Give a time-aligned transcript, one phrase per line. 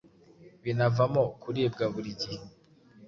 [0.63, 2.39] binavamo kuribwa buri gihe.